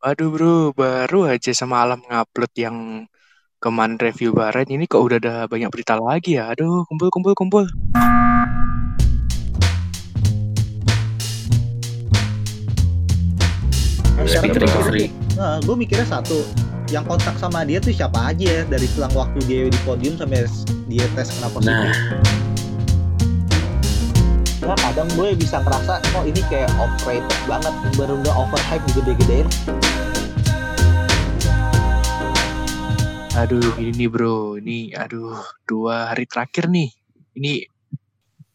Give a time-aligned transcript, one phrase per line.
[0.00, 3.04] Aduh bro, baru aja semalam ngupload yang
[3.60, 4.72] kemarin review Baret.
[4.72, 6.56] Ini kok udah ada banyak berita lagi ya?
[6.56, 7.68] Aduh, kumpul, kumpul, kumpul.
[14.16, 15.12] Nah, sekarang Speak gue recovery.
[15.12, 16.48] mikirnya, nah, gue mikirnya satu,
[16.88, 20.48] yang kontak sama dia tuh siapa aja ya dari selang waktu dia di podium sampai
[20.88, 21.76] dia tes kena positif.
[21.76, 22.49] Nah,
[24.60, 29.48] Nah, kadang gue bisa ngerasa, oh ini kayak overrated banget, baru udah overhype gede-gedein.
[33.40, 34.60] Aduh, ini nih bro.
[34.60, 35.32] Ini, aduh,
[35.64, 36.92] dua hari terakhir nih.
[37.40, 37.64] Ini,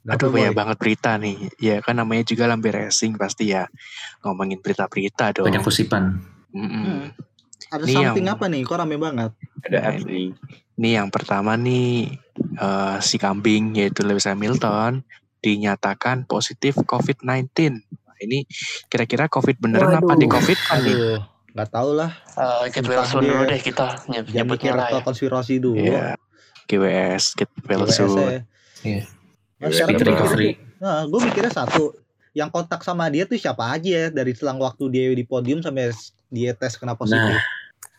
[0.06, 1.50] aduh banyak banget berita nih.
[1.58, 3.66] Ya kan namanya juga Lambe Racing pasti ya.
[4.22, 5.50] Ngomongin berita-berita dong.
[5.50, 6.22] banyak kusipan.
[6.54, 6.70] Mm-mm.
[6.70, 7.04] Hmm.
[7.74, 8.62] Ada Ini something yang- apa nih?
[8.62, 9.32] Kok rame banget?
[9.66, 10.38] Ada Adri.
[10.78, 15.02] Ini yang pertama nih eh, si kambing yaitu Lewis Hamilton
[15.46, 17.54] dinyatakan positif COVID-19.
[17.78, 18.50] Nah, ini
[18.88, 20.18] kira-kira COVID beneran apa Waduh.
[20.18, 20.98] di COVID kan nih?
[21.54, 22.12] Nggak tahu lah.
[22.34, 22.82] Uh, dia-
[23.22, 25.04] dulu deh kita nyeb- Jangan nyebutnya mikir lah ke ya.
[25.04, 25.78] konspirasi dulu.
[25.80, 26.18] Iya.
[26.66, 28.10] GWS, Kit Wilson.
[28.10, 28.42] ya.
[28.82, 29.02] Iya.
[29.56, 30.50] Nah, sekarang recovery.
[30.52, 31.84] mikirnya, nah, gue mikirnya satu,
[32.34, 35.94] yang kontak sama dia tuh siapa aja ya dari selang waktu dia di podium sampai
[36.28, 37.38] dia tes kena positif.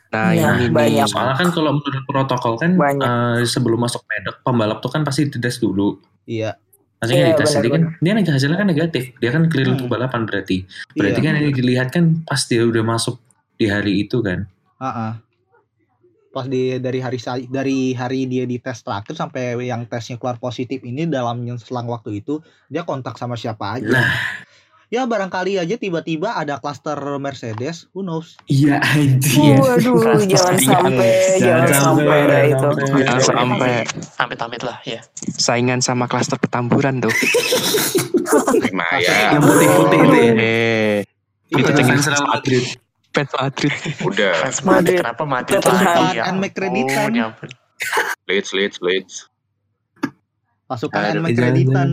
[0.06, 1.02] Nah, Nah, ini banyak.
[1.02, 1.08] nih.
[1.08, 3.06] Soalnya kan kalau menurut protokol kan Banyak.
[3.06, 5.98] eh, sebelum masuk pedok pembalap tuh kan pasti dites dulu.
[6.24, 6.58] Iya.
[6.96, 9.04] Maksudnya Iya, dites jadi kan dia hasilnya kan negatif.
[9.20, 9.74] Dia kan clear Hmm.
[9.76, 10.64] untuk balapan berarti.
[10.96, 11.26] Berarti iya.
[11.28, 13.20] kan yang dilihat kan pas dia udah masuk
[13.60, 14.48] di hari itu kan.
[14.80, 15.20] Ah-ah.
[16.32, 20.84] Pas di dari hari dari hari dia di tes terakhir sampai yang tesnya keluar positif
[20.84, 23.88] ini dalam selang waktu itu dia kontak sama siapa aja.
[23.88, 24.08] Nah,
[24.86, 28.38] Ya barangkali aja tiba-tiba ada klaster Mercedes, who knows?
[28.46, 29.58] iya anjir.
[29.58, 32.68] Waduh, jangan sampai, jangan sampai itu.
[33.02, 33.72] Jangan sampai
[34.22, 35.02] Amit-amit lah ya.
[35.34, 37.10] saingan sama klaster petamburan tuh.
[39.02, 40.32] Yang putih-putih itu ya.
[40.38, 40.96] Eh,
[41.50, 42.64] Itu dengan Madrid.
[43.10, 43.72] fans Madrid.
[44.06, 44.32] Udah.
[44.38, 46.22] Fans Madrid, kenapa Madrid Tottenham lagi ya?
[46.30, 47.10] and.
[47.10, 47.50] Oh, ya ampun.
[48.30, 49.14] Leeds, Leeds, Leeds.
[50.66, 51.88] Pasukan and kreditan.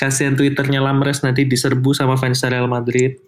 [0.00, 3.20] Kasihan Twitternya Lamres nanti diserbu sama fans Real Madrid.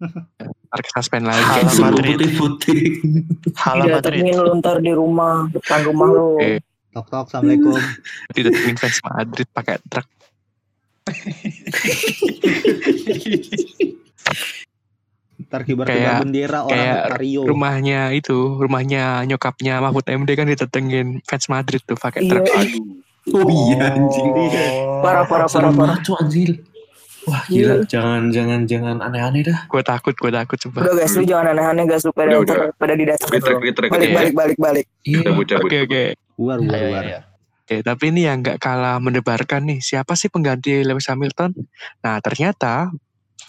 [0.68, 1.40] Ntar suspend lagi.
[1.40, 2.20] Halo, Madrid.
[2.20, 2.80] putih-putih.
[3.56, 4.20] Halo Madrid.
[4.20, 6.36] Didatengin lu ntar di rumah, depan rumah lu.
[6.38, 6.60] Eh,
[6.92, 7.72] Tok tok, assalamualaikum.
[8.36, 10.06] didatengin fans Madrid pakai truk.
[15.40, 17.40] Ntar kibar Kayak- bendera orang kayak Mario.
[17.48, 22.68] Rumahnya itu, rumahnya nyokapnya Mahfud MD kan didatengin fans Madrid tuh pakai Iya, truk.
[23.30, 24.28] Oh iya anjing.
[25.00, 25.70] parah parah parah parah.
[25.72, 26.50] banget tuh anjir.
[27.28, 29.68] Wah gila, jangan jangan jangan aneh-aneh dah.
[29.68, 30.88] Gue takut, gue takut coba.
[30.88, 32.72] Udah guys, lu jangan aneh-aneh guys, lu pada Udah, udah.
[32.80, 32.92] pada.
[32.96, 34.86] Retrik, retrik, Balik balik balik balik.
[35.04, 35.28] Iya.
[35.28, 35.68] Cabut, cabut.
[35.68, 36.02] Oke oke.
[36.40, 37.04] Luar luar Ayo, luar.
[37.04, 37.20] ayo, ayo.
[37.60, 39.78] Oke, tapi ini yang nggak kalah mendebarkan nih.
[39.78, 41.52] Siapa sih pengganti Lewis Hamilton?
[42.02, 42.88] Nah, ternyata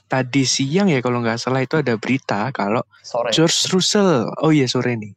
[0.06, 3.32] tadi siang ya kalau nggak salah itu ada berita kalau Sore.
[3.32, 5.16] George Russell, oh iya sore nih.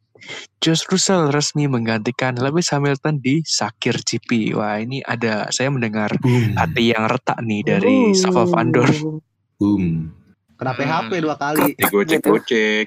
[0.58, 4.56] George Russell resmi menggantikan Lewis Hamilton di Sakir GP.
[4.56, 6.56] Wah, ini ada saya mendengar Boom.
[6.56, 8.88] hati yang retak nih dari Safa Vandor.
[9.56, 10.08] Boom.
[10.54, 10.78] Kena Hmm.
[10.80, 11.74] PHP dua kali.
[11.74, 12.28] Digocek, Gitu.
[12.30, 12.86] gocek.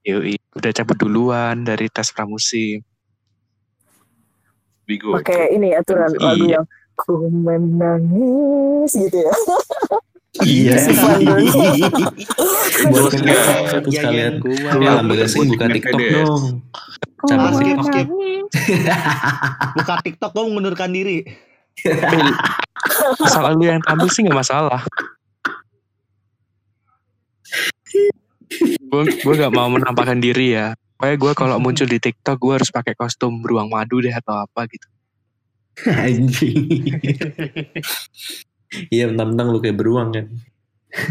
[0.00, 2.80] Yoi, udah cabut duluan dari tes pramusim.
[4.88, 6.24] Pakai ini aturan Iya.
[6.24, 6.64] lagu yang
[6.96, 9.30] ku menangis gitu ya.
[10.38, 10.78] Iya.
[12.86, 13.34] Buat Iya,
[13.82, 14.32] Iya, sekalian.
[14.46, 14.70] iya.
[14.78, 16.14] Ya, Lambe Racing buka Buat TikTok Mercedes.
[16.22, 16.44] dong.
[17.20, 17.84] Cabut Ah, skip, TikTok.
[17.84, 18.08] skip.
[19.76, 21.18] Buka TikTok gue mengundurkan diri.
[23.18, 24.80] Masalah lu yang tampil sih nggak masalah.
[28.80, 30.72] gue gue nggak mau menampakkan diri ya.
[30.94, 34.66] Pokoknya gue kalau muncul di TikTok gue harus pakai kostum beruang madu deh atau apa
[34.66, 34.86] gitu.
[35.86, 36.56] Anjing.
[38.88, 40.26] Iya, mentang-mentang lu kayak beruang kan.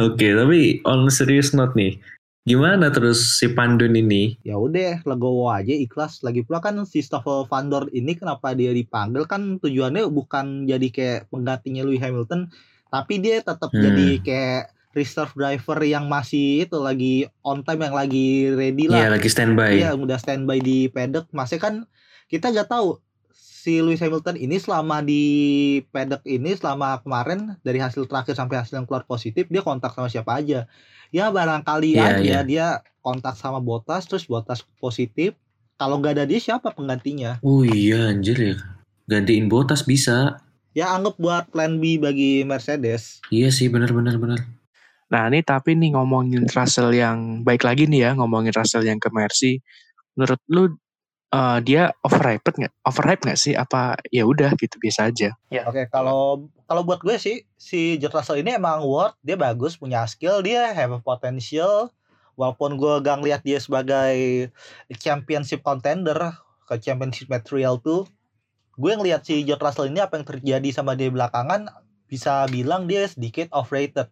[0.00, 1.96] Oke, tapi on serious note nih.
[2.42, 4.34] Gimana terus si Pandun ini?
[4.42, 8.74] ya udah legowo aja ikhlas lagi pula kan si Stoffel Van Dorn ini kenapa dia
[8.74, 12.50] dipanggil kan tujuannya bukan jadi kayak penggantinya Lewis Hamilton
[12.90, 13.78] tapi dia tetap Hmm.
[13.78, 14.62] jadi kayak
[14.92, 19.72] reserve driver yang masih itu lagi on time yang lagi ready Iya, lah lagi standby.
[19.74, 21.84] Iya udah standby di paddock masih kan
[22.26, 23.00] kita nggak tahu
[23.32, 25.22] si Lewis Hamilton ini selama di
[25.86, 30.06] paddock ini selama kemarin dari hasil terakhir sampai hasil yang keluar positif dia kontak sama
[30.06, 30.66] siapa aja
[31.08, 32.40] ya barangkali Iya, aja iya.
[32.42, 32.66] dia
[32.98, 35.38] kontak sama Bottas terus Bottas positif
[35.74, 38.56] kalau nggak ada dia siapa penggantinya Oh iya, anjir ya.
[39.04, 40.38] Gantiin botas bisa.
[40.72, 44.40] ya anggap buat plan B bagi Mercedes Iya sih, benar-benar benar.
[45.12, 49.12] Nah ini tapi nih ngomongin Russell yang baik lagi nih ya ngomongin Russell yang ke
[49.12, 49.60] Mercy.
[50.16, 50.72] Menurut lu
[51.28, 52.72] eh, dia overhyped nggak?
[52.80, 53.52] Overhyped nggak sih?
[53.52, 55.36] Apa ya udah gitu biasa aja?
[55.68, 60.08] Oke, kalau kalau buat gue sih si George Russell ini emang worth, dia bagus, punya
[60.08, 61.92] skill, dia have a potential.
[62.32, 64.48] Walaupun gue gak ngeliat dia sebagai
[64.96, 66.16] championship contender
[66.64, 68.08] ke championship material tuh,
[68.80, 71.68] gue ngeliat si George Russell ini apa yang terjadi sama dia belakangan
[72.08, 74.08] bisa bilang dia sedikit overrated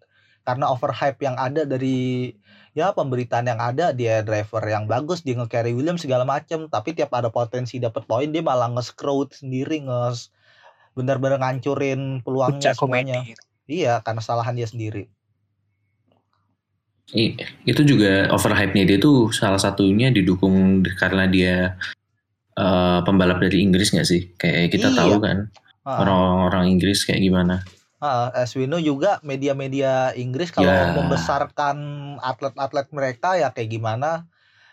[0.51, 2.35] karena overhype yang ada dari
[2.75, 7.15] ya pemberitaan yang ada dia driver yang bagus dia nge-carry Williams segala macem tapi tiap
[7.15, 10.31] ada potensi dapat poin dia malah nge-screw sendiri nge
[10.99, 13.35] benar-benar ngancurin peluangnya Puncak semuanya komedi.
[13.71, 15.07] iya karena kesalahan dia sendiri
[17.11, 17.35] I-
[17.67, 21.75] itu juga overhype-nya dia tuh salah satunya didukung di- karena dia
[22.61, 24.37] eh, pembalap dari Inggris nggak sih?
[24.37, 24.99] Kayak kita Iya.
[25.01, 25.39] tahu kan
[25.81, 27.65] Ah, orang-orang Inggris kayak gimana.
[28.01, 30.91] Ah, as we know juga media-media Inggris kalau Ya.
[30.97, 31.77] membesarkan
[32.19, 34.25] atlet-atlet mereka ya kayak gimana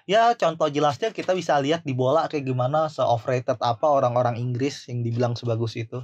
[0.07, 4.87] ya contoh jelasnya kita bisa lihat di bola kayak gimana se overrated apa orang-orang Inggris
[4.87, 5.99] yang dibilang sebagus itu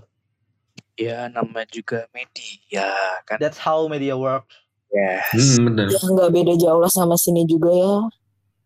[0.94, 2.86] Ya nama juga media
[3.26, 3.40] kan.
[3.42, 4.52] that's how media works
[4.94, 5.26] Yes.
[5.34, 5.90] Hmm, bener.
[5.90, 7.94] Ya nggak beda jauh lah sama sini juga ya.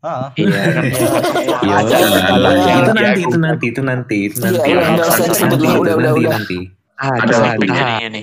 [0.03, 0.83] ah Iya kan.
[0.91, 2.03] Iya, iya, ya.
[2.03, 2.73] iya.
[2.83, 4.67] itu Iya, nanti, itu nanti, itu nanti, itu Iya, nanti.
[4.67, 6.31] iya, Nanti, usah nanti, itu nanti, udah.
[6.35, 6.59] nanti.
[6.97, 8.21] Tahan, nih ini.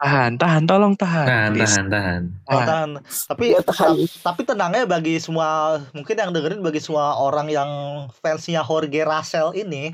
[0.00, 1.26] Tahan, tahan, tolong tahan.
[1.26, 1.68] Tahan, please.
[1.70, 2.22] tahan, tahan.
[2.42, 2.88] Oh, Tahan.
[3.28, 3.94] Tapi Ya, tahan.
[4.24, 7.70] tapi tenangnya bagi semua mungkin yang dengerin bagi semua orang yang
[8.16, 9.92] fansnya Jorge Russell ini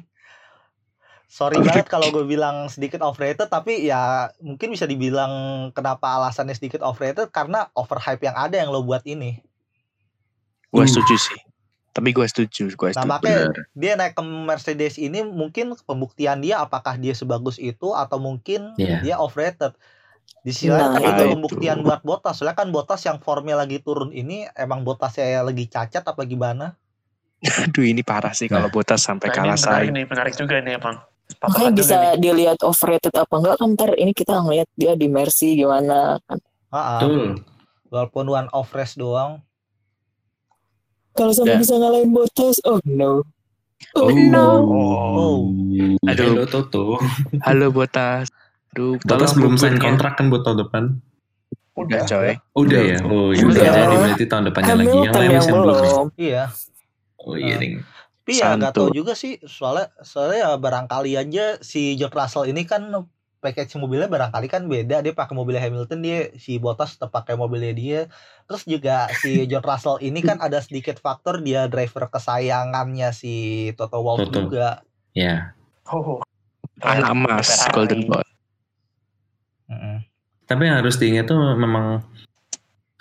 [1.26, 5.30] sorry banget kalau gue bilang sedikit overrated tapi ya mungkin bisa dibilang
[5.74, 9.42] kenapa alasannya sedikit overrated karena overhype yang ada yang lo buat ini.
[10.68, 10.92] Gue Hmm.
[10.92, 11.40] setuju sih.
[11.90, 13.08] Tapi gue setuju, gue Nah setuju.
[13.08, 13.40] makanya
[13.72, 19.00] dia naik ke Mercedes ini mungkin pembuktian dia apakah dia sebagus itu atau mungkin Iya.
[19.00, 19.72] dia overrated.
[20.38, 21.32] Di sisi lain kan Nah, itu itu.
[21.32, 22.34] pembuktian buat Bottas.
[22.36, 26.78] Soalnya kan Bottas yang formnya lagi turun ini emang Bottasnya lagi cacat apa gimana?
[27.60, 29.90] Aduh ini parah sih kalau Botas sampai Nah, ini kalah saing.
[29.92, 31.02] nih, menarik juga nih Bang.
[31.42, 32.22] Makanya bisa nih.
[32.22, 36.38] dilihat overrated apa enggak kan ntar ini kita ngeliat dia di Mercy gimana kan.
[36.68, 37.00] Ah, ah.
[37.00, 37.42] Betul.
[37.86, 39.42] walaupun one off race doang.
[41.12, 41.60] Kalau sampai Ya.
[41.60, 43.24] bisa ngalahin Bottas, oh no.
[43.92, 44.12] Oh, Oh.
[44.12, 44.48] no.
[44.64, 45.36] Oh.
[46.04, 46.30] Aduh.
[46.30, 46.84] Halo Toto.
[47.42, 48.28] Halo Botas.
[48.76, 50.82] Aduh, Botas tolong belum sign kontrak kan buat tahun depan?
[51.76, 52.36] Udah coy.
[52.52, 52.98] Udah ya?
[53.04, 53.56] Oh iya, Udah.
[53.56, 54.86] udah jadi berarti tahun depannya lagi.
[54.86, 55.64] Yang Hamilton lain yang belum.
[55.64, 56.06] belum.
[56.16, 56.42] Iya.
[57.16, 57.74] Oh iya, ding.
[58.26, 62.66] Tapi ya nggak tahu juga sih soalnya soalnya ya barangkali aja si George Russell ini
[62.66, 62.90] kan
[63.38, 67.70] package mobilnya barangkali kan beda dia pakai mobilnya Hamilton dia si Bottas tetap pakai mobilnya
[67.70, 68.00] dia
[68.50, 74.02] terus juga si George Russell ini kan ada sedikit faktor dia driver kesayangannya si Toto
[74.02, 74.50] Wolff Toto.
[74.50, 74.82] juga
[75.16, 75.56] Ya.
[75.88, 76.20] Oh.
[76.84, 77.64] Anak emas.
[77.72, 78.20] Golden Boy.
[79.70, 79.96] Mm-mm.
[80.46, 82.02] Tapi yang harus diingat tuh memang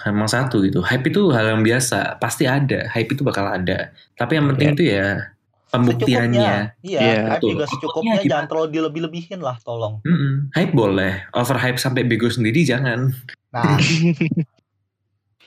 [0.06, 0.81] memang satu gitu.
[0.81, 2.89] Hype itu hal yang biasa, pasti ada.
[2.94, 3.94] Hype itu bakal ada.
[4.17, 5.33] Tapi yang penting tuh ya
[5.69, 6.77] pembuktiannya.
[6.85, 7.50] iya Iya, hype betul.
[7.57, 10.53] juga secukupnya Pokoknya jangan terlalu dilebih-lebihin lah tolong Mm-mm.
[10.56, 13.11] Hype boleh, overhype sampai bego sendiri jangan.
[13.53, 13.77] nah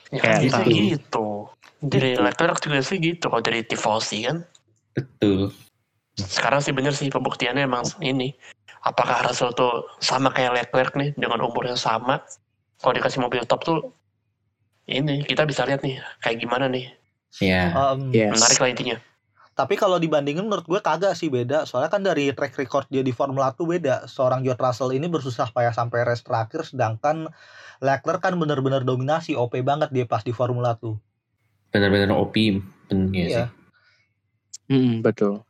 [0.09, 0.73] Ya Kayak kan bisa gitu.
[0.89, 1.27] gitu.
[1.85, 4.41] Dari Leclerc juga sih gitu kalau dari tifosi kan.
[4.97, 5.53] Betul.
[6.27, 8.35] Sekarang sih bener sih pembuktiannya emang ini.
[8.83, 12.23] Apakah Russell tuh sama kayak Leclerc nih dengan umur yang sama?
[12.79, 13.91] Kalau dikasih mobil top tuh
[14.87, 16.89] ini kita bisa lihat nih kayak gimana nih.
[17.43, 17.93] Ya.
[17.93, 18.33] em, Yes.
[18.33, 18.97] Menarik lah intinya.
[19.53, 21.67] Tapi kalau dibandingin menurut gue kagak sih beda.
[21.67, 24.07] Soalnya kan dari track record dia di Formula 1 beda.
[24.07, 27.27] Seorang George Russell ini bersusah payah sampai race terakhir sedangkan
[27.83, 30.95] Leclerc kan bener-bener dominasi OP banget dia pas di Formula 1.
[31.75, 32.35] Benar-benar OP.
[32.87, 33.35] Ben, iya Iya.
[33.35, 33.47] sih.
[34.71, 35.43] Mm, betul.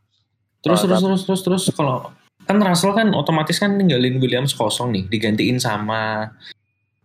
[0.59, 2.11] Terus Oh, terus terus terus terus kalau
[2.43, 6.33] kan Russell kan otomatis kan ninggalin Williams kosong nih, digantiin sama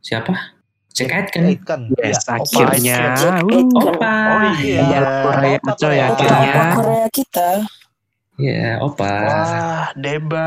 [0.00, 0.56] siapa?
[0.94, 1.50] Jack Aitken.
[1.50, 1.90] It kan.
[1.98, 2.38] Yes, Iya.
[2.38, 2.98] akhirnya.
[3.18, 3.66] Aitken.
[3.74, 4.14] Opa.
[4.56, 4.80] Iya.
[4.82, 6.52] Iya, Korea Opa coy, akhirnya.
[6.54, 7.48] Opa Korea kita.
[8.34, 9.12] Iya, Opa.
[9.26, 10.46] Wah, Deba.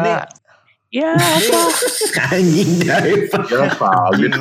[0.88, 1.12] Ya,
[2.32, 3.44] Anjing driver.
[3.44, 4.34] Ya, valid.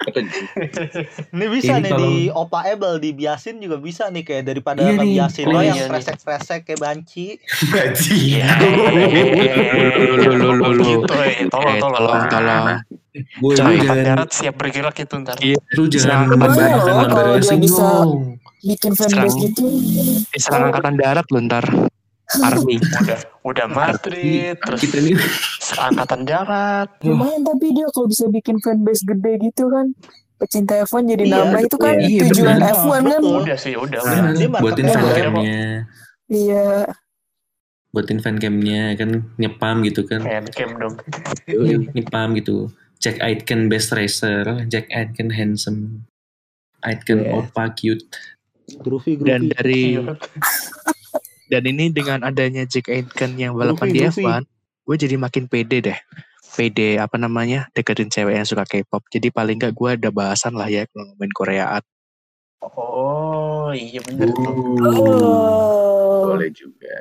[1.36, 4.96] Ini bisa Ini nih kalau- di Opa Ebel dibiasin juga bisa nih kayak daripada Iya
[4.96, 7.26] ngebiasin Oh, lo iya yang kresek-kresek kayak banci.
[8.10, 8.48] Iya.
[10.20, 10.84] Lu, lu, lu, lu.
[11.04, 11.46] Gitu eh.
[11.52, 12.80] Tolong, tolong.
[13.42, 15.36] Gue jangan siap bergerak itu ntar.
[15.42, 15.58] Iya.
[15.76, 16.62] lu jangan lambe
[17.10, 18.06] kalau dia bisa-.
[18.60, 19.64] Bikin fanbase gitu.
[20.32, 21.64] Diserang angkatan darat lu ntar.
[22.38, 22.76] Army.
[22.78, 25.12] Udah, udah Madrid, terus Kita ini
[25.72, 26.88] angkatan darat.
[27.00, 29.90] Lumayan tapi dia kalau bisa bikin fanbase gede gitu kan.
[30.36, 32.72] Pecinta F1 jadi Iya, nambah itu kan iya, tujuan bener.
[32.72, 33.20] F1 kan.
[33.20, 34.00] Udah sih, udah.
[34.00, 34.32] Nah, udah.
[34.32, 35.20] dia bener, buatin marketnya fan boleh.
[35.20, 35.62] camnya,
[36.26, 36.66] Iya.
[37.90, 40.94] buatin fan camnya kan nyepam gitu kan, Handcam dong.
[41.92, 42.70] nyepam gitu.
[42.96, 46.04] Jack Aitken best racer, Jack Aitken handsome,
[46.80, 47.36] Aitken Yeah.
[47.40, 48.08] opa cute.
[48.78, 49.52] Groovy Dan groovy.
[49.52, 50.14] dari Iya.
[51.50, 54.46] Dan ini dengan adanya Jack Aitken yang balapan di Luffy, F1,
[54.86, 55.98] gue jadi makin pede deh.
[56.54, 59.02] Pede apa namanya deketin cewek yang suka K-pop.
[59.10, 61.82] Jadi paling gak gue ada bahasan lah ya kalau ngomongin Koreaan.
[62.62, 64.54] Oh iya bener tuh.
[64.78, 66.30] Oh.
[66.30, 66.94] Boleh juga.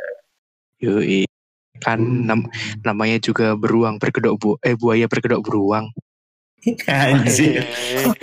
[0.81, 1.29] Yoi.
[1.79, 2.49] Kan nam-
[2.81, 5.93] namanya juga beruang berkedok bu eh buaya berkedok beruang.
[6.89, 7.63] Anjir.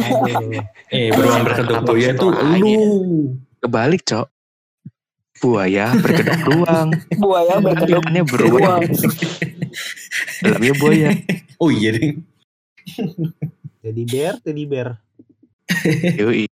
[0.02, 0.58] Aduh.
[0.90, 3.36] Eh, beruang berkedok buaya tuh lu.
[3.62, 4.26] Kebalik, Cok.
[5.46, 6.88] Buaya berkedok beruang.
[7.14, 8.82] Buaya berkedok beruang.
[10.42, 11.08] Dalamnya buaya.
[11.62, 12.18] Oh iya deh.
[13.78, 14.98] Teddy bear, teddy bear.
[16.18, 16.50] Yoi.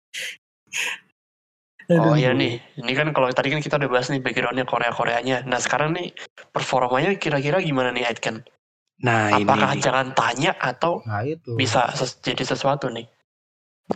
[1.89, 5.49] Oh iya nih, ini kan kalau tadi kan kita udah bahas nih backgroundnya Korea-Koreanya.
[5.49, 6.13] Nah sekarang nih
[6.53, 8.45] performanya kira-kira gimana nih Aitken?
[9.01, 9.81] Nah, ini Apakah nih.
[9.81, 11.57] jangan tanya atau Nah itu.
[11.57, 13.09] bisa ses- jadi sesuatu nih?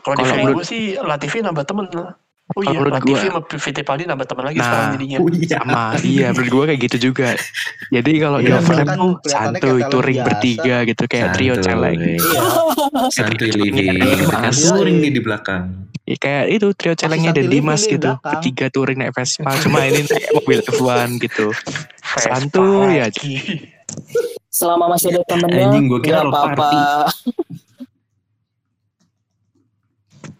[0.00, 2.16] Kalau di gue sih Latifi nambah temen lah.
[2.52, 4.66] Oh Kalau iya, menurut Latifi gua- sama Fittipaldi nambah temen lagi Nah.
[4.66, 5.16] sekarang jadinya.
[5.16, 5.48] Oh iya.
[5.54, 7.28] sama iya menurut gue kayak gitu juga
[7.88, 10.28] jadi kalau di Iya, overlap kan tuh kayak talent touring biasa.
[10.28, 11.64] bertiga gitu kayak trio Santuy.
[11.64, 12.18] celeng Iya.
[13.32, 14.58] Trio Kan Mas.
[14.62, 15.62] touring nih di belakang.
[16.02, 18.26] Ya, kayak itu trio celengnya dan living Dimas di gitu belakang.
[18.28, 21.46] bertiga touring naik Vespa cuma ini naik mobil F1 gitu
[22.12, 23.06] aja.
[23.06, 23.34] lagi.
[24.48, 27.08] Selama masih ada temennya, Anjing, gua kira apa-apa.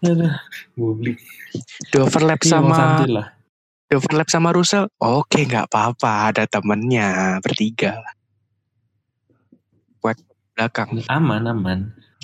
[0.03, 0.35] Aduh,
[0.75, 1.17] Publik.
[1.87, 3.27] di overlap Iya, sama lah.
[3.87, 8.13] di overlap sama Russell oke nggak apa-apa ada temennya bertiga lah
[9.99, 10.17] buat
[10.53, 11.79] belakang Aman, aman.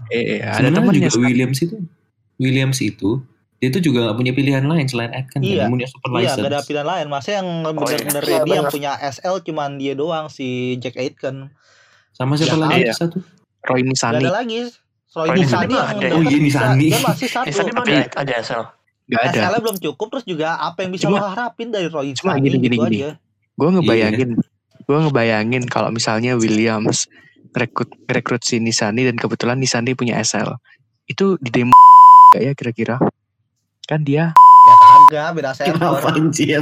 [0.09, 1.75] eh, eh, ada temennya juga Williams itu
[2.35, 3.23] Williams itu
[3.59, 5.27] dia itu juga gak punya pilihan lain selain Iya.
[5.27, 6.39] kan punya super Iya, license.
[6.39, 7.05] gak ada pilihan lain.
[7.11, 8.71] Masa yang bener-bener Iya, ready yang bener.
[8.71, 10.47] punya SL cuman dia doang si
[10.79, 11.51] Jack Aitken.
[12.15, 12.95] Sama siapa Ya, lagi iya.
[12.95, 13.19] satu?
[13.67, 14.71] Roy Gak Nisani ada lagi.
[15.09, 16.05] Roy Nisani Nisani ada.
[16.11, 16.87] Oh, iya, bisa- Nisani.
[16.87, 17.49] Dia masih satu.
[17.49, 18.63] Tadi Tapi- ada, ada SL.
[19.09, 22.13] nggak ada SL-nya belum cukup terus juga apa yang bisa Cuma- lo harapin dari Roy
[22.13, 22.99] cuma Nisani gini, gini, gitu gini.
[23.57, 24.29] gue ngebayangin
[24.79, 27.09] gue ngebayangin kalau misalnya Williams
[27.51, 30.61] rekrut rekrut si Nisani dan kebetulan Nisani punya SL
[31.05, 31.73] itu di demo
[32.29, 32.95] gak ya kira-kira
[33.83, 36.13] kan dia Ya kagak, beda Kenapa server.
[36.13, 36.61] anjir?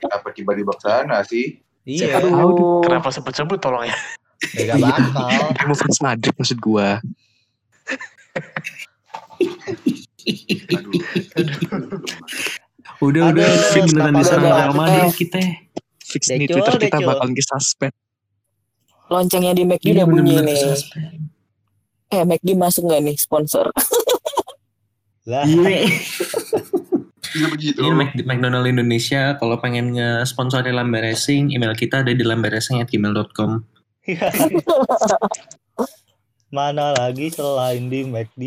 [0.00, 1.60] Kenapa tiba-tiba ke sana sih?
[1.82, 2.80] Iya, Aduh.
[2.80, 3.92] Kenapa sebut-sebut tolong ya?
[4.56, 5.28] ya gak bakal.
[5.52, 6.56] demo fans Madrid maksud
[7.90, 9.56] gue
[13.00, 15.40] Udah udah Aduh, fix beneran kenapa diserang Real Madrid kita.
[16.02, 17.94] fix nih Twitter kita bakal di suspend
[19.06, 20.54] Loncengnya di McD Iya udah bunyi nih.
[22.10, 23.66] Eh, McD masuk nggak nih sponsor?
[25.24, 25.86] Lah, Iya.
[27.20, 27.78] Bisa begitu.
[27.78, 33.50] Ini Mac- McDonald Indonesia kalau pengen nge-sponsori Lambe Racing, email kita ada di lamberacing@gmail.com.
[36.50, 38.42] mana lagi selain di McD?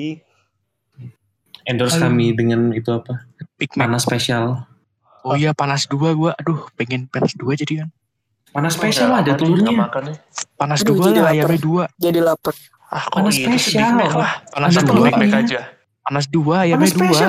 [1.64, 2.12] Endorse Aduh.
[2.12, 3.24] kami dengan itu apa?
[3.56, 4.68] Big Panas spesial.
[5.24, 7.90] oh iya panas dua gue aduh pengen panas dua jadi kan
[8.52, 9.72] Panas spesial Nggak ada telurnya.
[9.74, 10.18] makan nih.
[10.54, 12.54] panas Aduh, dua jadi lah ayamnya dua Jadi lapar.
[12.86, 13.48] Ah, kok Panas sih?
[13.48, 13.96] Big spesial.
[14.14, 14.34] Lah.
[14.46, 15.60] panas Satu dua Big Mac aja.
[16.04, 17.28] panas dua ayamnya Panas dua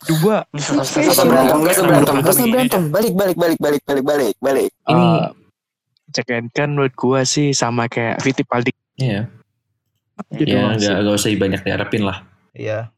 [0.00, 2.82] dua berantem, gak usah berantem, gak usah Ini berantem.
[2.88, 4.70] Balik, balik, balik, balik, balik, balik, balik.
[4.88, 5.06] Ini
[6.08, 9.28] Jack kan menurut gue sih sama kayak Fittipaldi Iya,
[10.34, 12.18] Gitu ya nggak nggak usah banyak diharapin lah.
[12.54, 12.90] Iya.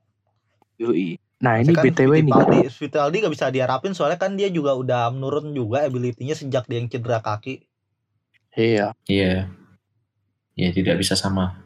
[0.80, 1.20] Yoi.
[1.40, 5.08] Nah ini Kan BTW nih Fittipaldi, Fittipaldi gak bisa diharapin soalnya kan dia juga udah
[5.08, 7.64] menurun juga ability-nya sejak dia yang cedera kaki.
[8.52, 9.48] Iya Iya,
[10.52, 11.64] ya tidak bisa sama.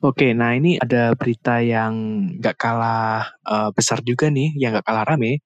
[0.00, 1.92] Oke, nah ini ada berita yang
[2.40, 5.44] nggak kalah eh, besar juga nih, yang nggak kalah rame.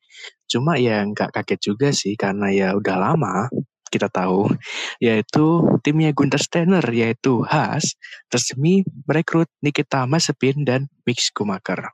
[0.51, 3.47] Cuma ya nggak kaget juga sih, karena ya udah lama
[3.90, 4.54] kita tahu,
[5.02, 7.99] yaitu timnya Gunther Steiner, yaitu Haas,
[8.30, 11.90] resmi merekrut Nikita Mazepin dan Mick Schumacher.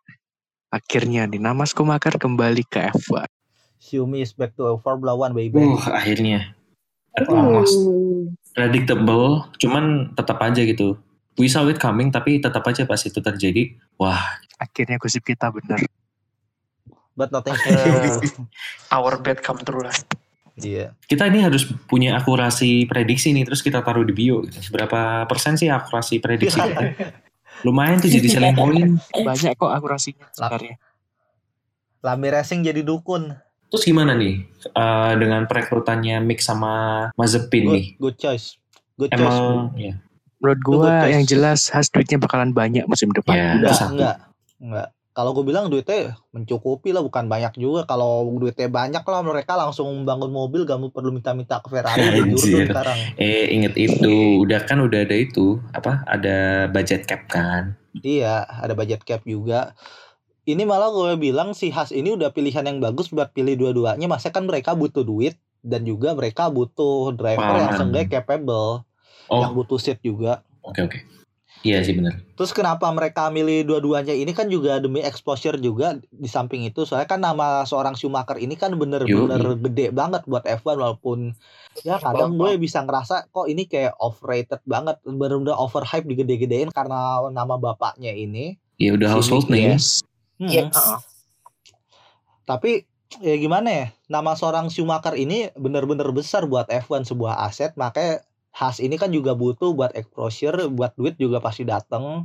[0.68, 3.26] Akhirnya nih, nama Schumacher kembali ke F1.
[3.80, 5.64] Xiaomi is back to Formula One baby.
[5.64, 6.52] Uh, akhirnya.
[7.16, 7.72] Almost
[8.52, 11.00] predictable, cuman tetap aja gitu.
[11.40, 14.20] We saw it coming, tapi tetap aja pas itu terjadi, wah
[14.56, 15.84] Akhirnya gosip kita bener.
[17.16, 18.20] But nothing Eh,
[18.94, 19.96] Our bed come true lah.
[20.56, 20.96] Iya.
[21.04, 24.56] kita ini harus punya akurasi prediksi nih terus kita taruh di bio gitu.
[24.72, 26.96] berapa persen sih akurasi prediksi kita?
[27.68, 30.76] lumayan tuh jadi selling point Banyak kok akurasinya sebenarnya.
[32.00, 33.32] Lambe Racing jadi dukun.
[33.66, 38.56] terus gimana nih eh, dengan perekrutannya Mick sama Mazepin Good, nih good choice.
[38.96, 39.20] Good choice.
[39.20, 39.92] emang ya
[40.36, 41.12] Menurut choice.
[41.12, 43.34] yang jelas Haas duitnya bakalan banyak musim depan.
[43.34, 43.48] Ya.
[43.56, 44.16] Enggak, enggak.
[44.60, 44.88] Enggak.
[45.16, 47.88] Kalau gue bilang duitnya mencukupi lah, bukan banyak juga.
[47.88, 52.04] Kalau duitnya banyak lah, mereka langsung membangun mobil, gak mau perlu minta-minta ke Ferrari.
[52.20, 52.68] Anjir.
[52.68, 52.99] sekarang.
[53.16, 57.73] eh inget itu udah kan udah ada itu apa ada budget cap kan
[58.04, 59.73] Iya, ada budget cap juga.
[60.44, 64.04] Ini malah gue bilang si Has ini udah pilihan yang bagus buat pilih dua-duanya.
[64.06, 67.80] Masa kan mereka butuh duit dan juga mereka butuh driver yang Paham.
[67.80, 68.85] seenggaknya capable,
[69.32, 70.44] yang Oh, butuh seat juga.
[70.61, 70.99] oke oke.
[71.64, 72.20] Iya sih benar.
[72.36, 76.84] Terus kenapa mereka milih dua-duanya ini kan juga demi exposure juga di samping itu.
[76.84, 81.32] Soalnya kan nama seorang Schumacher ini kan bener-bener gede banget buat F1 walaupun
[81.80, 87.56] ya kadang gue bisa ngerasa kok ini kayak overrated banget, bener-bener overhype digede-gedein karena nama
[87.56, 88.60] bapaknya ini.
[88.76, 89.80] Ya udah household name.
[89.80, 90.04] Yes.
[90.36, 90.52] Hmm.
[90.52, 90.76] Yes.
[90.76, 90.98] Heeh.
[92.46, 92.72] Tapi
[93.25, 98.22] ya gimana ya, nama seorang Schumacher ini bener-bener besar buat F1 sebuah aset, makanya
[98.56, 102.25] Haas ini kan juga butuh buat exposure, buat duit juga pasti datang.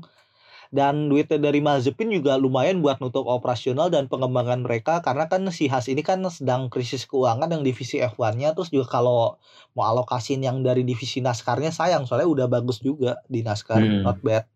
[0.71, 5.67] Dan duitnya dari Mazepin juga lumayan buat nutup operasional dan pengembangan mereka karena kan si
[5.67, 9.35] Haas ini kan sedang krisis keuangan yang divisi F1-nya terus juga kalau
[9.75, 14.07] mau alokasin yang dari divisi NASCAR-nya sayang soalnya udah bagus juga di NASCAR, Hmm.
[14.07, 14.47] not bad.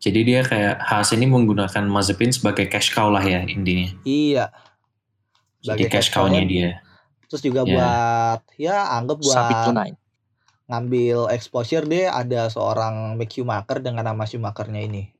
[0.00, 3.92] Jadi dia kayak Haas ini menggunakan Mazepin sebagai cash cow lah ya intinya.
[4.08, 4.48] Iya.
[5.60, 6.48] Jadi Sebagai cash cash cow-nya cow-nya.
[6.48, 6.70] dia.
[7.26, 7.70] Terus juga Ya.
[7.70, 9.90] buat ya anggap buat tunai.
[10.64, 15.12] ngambil exposure deh ada seorang Mick Schumacher dengan nama Schumachernya ini.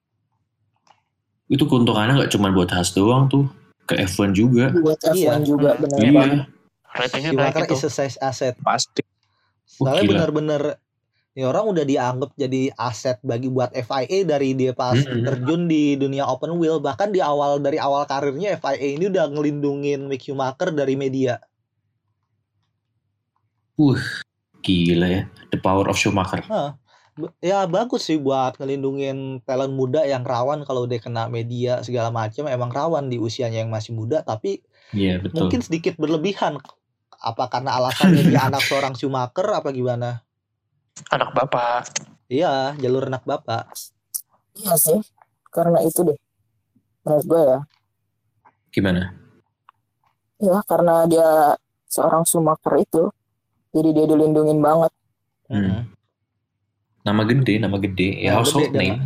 [1.46, 3.44] Itu keuntungannya nggak cuma buat Haas doang tuh,
[3.84, 4.72] ke F1 juga.
[4.72, 5.34] Buat F1 Iya.
[5.40, 6.12] juga bener Iya.
[6.14, 6.40] banget.
[6.86, 7.74] Ratingnya naik Schumacher itu.
[7.74, 8.54] is a size asset.
[8.58, 9.02] Pasti.
[9.66, 10.10] Soalnya gila.
[10.16, 10.62] bener-bener
[11.30, 15.26] ini orang udah dianggap jadi aset bagi buat FIA dari dia pas Mm-mm.
[15.26, 20.06] terjun di dunia open wheel bahkan di awal dari awal karirnya FIA ini udah ngelindungin
[20.06, 21.36] Mick Schumacher dari media.
[24.64, 26.42] Gila ya, the power of Schumacher.
[27.14, 32.10] B- Ya bagus sih buat ngelindungin talent muda yang rawan kalau dia kena media segala
[32.10, 35.46] macam emang rawan di usianya yang masih muda tapi Iya betul.
[35.46, 36.58] mungkin sedikit berlebihan
[37.22, 40.26] apa karena alasannya dia anak seorang Schumacher apa gimana
[41.14, 41.86] Anak bapak.
[42.26, 43.70] iya jalur anak bapak
[44.58, 44.98] Iya sih.
[45.54, 46.18] Karena itu deh.
[47.06, 47.58] Menurut gue ya.
[48.74, 49.14] Gimana?
[50.42, 51.54] Ya karena dia
[51.86, 53.10] seorang Schumacher itu.
[53.74, 54.90] Jadi dia dilindungin banget.
[55.50, 55.58] Hmm.
[55.58, 55.82] Mm-mm.
[57.04, 58.98] Nama gede, nama gede, ya Nama household gede, name.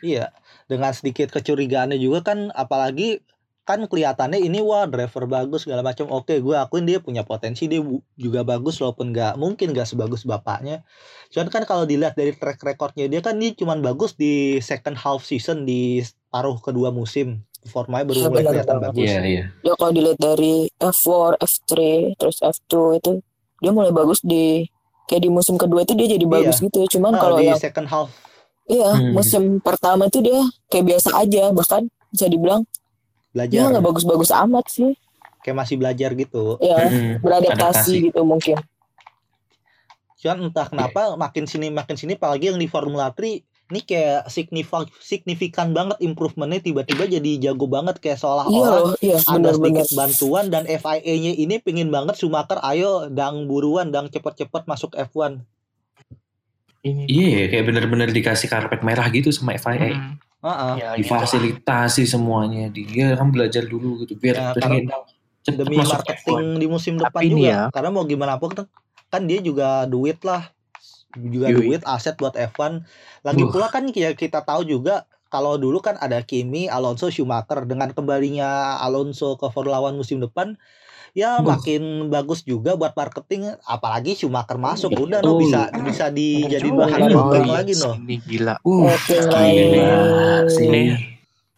[0.00, 0.30] iya
[0.66, 3.20] dengan sedikit kecurigaannya juga kan apalagi
[3.62, 7.78] kan kelihatannya ini wah driver bagus segala macam oke gue akuin dia punya potensi dia
[8.16, 10.82] juga bagus walaupun nggak mungkin nggak sebagus bapaknya
[11.30, 15.22] cuman kan kalau dilihat dari track recordnya dia kan dia cuman bagus di second half
[15.22, 19.44] season di paruh kedua musim performanya baru Iya, mulai benar kelihatan bagus Iya iya.
[19.62, 21.72] Ya kalau dilihat dari F4, F3,
[22.16, 23.12] terus F2 itu
[23.62, 24.66] dia mulai bagus di
[25.04, 26.82] kayak di musim kedua itu dia jadi bagus gitu.
[26.90, 28.10] Cuman Nah, kalau di yang second half
[28.64, 29.10] iya Hmm.
[29.12, 32.62] musim pertama itu dia kayak biasa aja bahkan bisa dibilang
[33.30, 34.92] dia belajar nggak bagus-bagus amat sih.
[35.40, 37.18] kayak masih belajar gitu Ya Mm-mm.
[37.18, 38.06] beradaptasi Adaptasi.
[38.06, 38.58] gitu mungkin.
[40.14, 44.84] cuman entah kenapa makin sini makin sini apalagi yang di Formula 3 ini kayak signifikan
[44.98, 49.54] signifikan banget improvementnya tiba-tiba jadi jago banget kayak Iya seolah-olah iya ada benar-benar.
[49.54, 55.40] sedikit bantuan dan FIA-nya ini pingin banget Schumacher ayo dang buruan dang cepet-cepet masuk F1
[56.82, 57.06] Ini.
[57.06, 59.94] Iya ya, kayak bener-bener dikasih karpet merah gitu sama FIA.
[59.94, 60.18] Hmm.
[60.42, 60.72] Heeh.
[60.82, 61.06] Ya, gitu.
[61.06, 62.66] Difasilitasi semuanya.
[62.74, 64.90] Dia kan belajar dulu gitu biar Ya, pengen
[65.46, 67.62] demi masuk marketing di musim Tapi depan ini juga ya.
[67.70, 68.66] karena mau gimana pun kan,
[69.10, 70.50] kan dia juga duit lah
[71.14, 71.68] juga Yui.
[71.68, 72.82] duit aset buat F1
[73.22, 73.48] lagi Uh.
[73.48, 78.48] pula kan ya kita tahu juga kalau dulu kan ada Kimi, Alonso, Schumacher dengan kembalinya
[78.78, 80.56] Alonso ke Formula One musim depan
[81.12, 81.44] ya Uh.
[81.46, 85.04] makin bagus juga buat marketing apalagi Schumacher masuk Betul.
[85.06, 86.78] udah no bisa bisa dijadi Betul.
[86.78, 88.54] bahan Oh, iya, lagi no Ini gila.
[88.60, 89.40] Uh, Oke Gila
[89.78, 90.44] lah.
[90.46, 90.66] sih.
[90.66, 90.82] Ini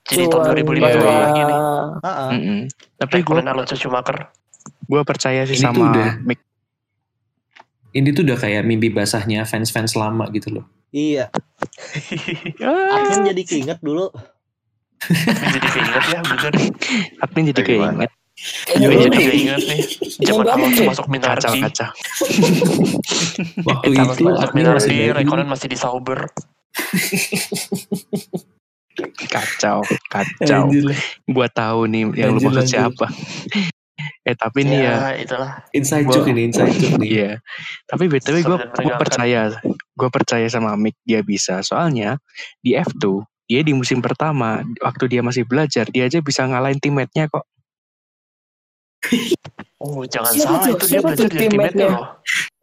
[0.05, 1.01] jadi tahun Cuan 2005 banget.
[1.01, 1.59] lagi nih.
[1.97, 2.29] Heeh.
[2.31, 2.61] mm-mm.
[2.97, 4.19] Tapi gue Alonso Schumacher.
[4.85, 6.40] gue percaya sih Ini sama udah- Mick.
[7.95, 10.67] Ini tuh udah kayak mimpi basahnya fans-fans lama gitu loh.
[10.91, 11.27] iya
[12.95, 14.11] admin jadi keinget dulu
[15.05, 16.53] Ini jadi keinget ya bener.
[17.21, 18.11] admin jadi keinget.
[18.75, 19.81] Gue jadi keinget nih.
[20.25, 20.87] Zaman Alonso sih?
[20.87, 21.61] masuk Kacau Minardi.
[21.63, 21.91] kacau.
[23.65, 25.15] Waktu Eh, itu masuk admin masih Minardi, baru.
[25.15, 26.19] Raikkonen masih di Sauber.
[29.27, 30.71] Kacau, kacau.
[31.27, 33.11] Gua tahu nih yang lu maksud siapa.
[34.25, 35.51] Eh tapi nih ya, Ya, itulah.
[35.71, 37.09] Inside joke ini, inside joke nih.
[37.11, 37.31] iya.
[37.85, 41.61] Tapi btw gue gue percaya, gue percaya sama Mick dia bisa.
[41.61, 42.17] Soalnya
[42.59, 47.29] di F2 dia di musim pertama waktu dia masih belajar dia aja bisa ngalahin teammate-nya
[47.29, 47.45] kok.
[49.77, 50.73] Oh, jangan Siapa salah tuh?
[50.73, 51.89] itu dia Siapa belajar tuh jadi teammate teammate-nya?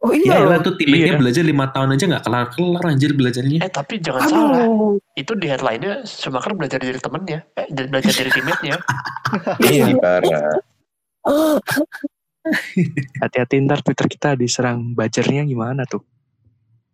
[0.02, 0.64] Oh Iya iya lah loh.
[0.66, 1.14] tuh timnya Iya.
[1.14, 3.58] belajar lima tahun aja nggak kelar kelar anjir belajarnya.
[3.62, 4.66] Eh, tapi jangan salah.
[4.66, 4.98] Aduh.
[5.14, 7.46] Itu di headline-nya Schumacher belajar dari temennya.
[7.54, 8.74] Eh, belajar dari teammate-nya.
[9.62, 9.84] Iya.
[9.86, 10.58] Ini parah.
[13.18, 16.02] Hati-hati ntar Twitter kita diserang buzzer-nya gimana tuh?